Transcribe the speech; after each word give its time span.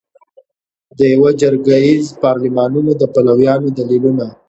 د 0.97 0.99
یوه 1.13 1.29
جرګه 1.41 1.75
ایز 1.85 2.05
پارلمانونو 2.23 2.91
د 3.01 3.03
پلویانو 3.13 3.67
دلیلونه 3.77 4.27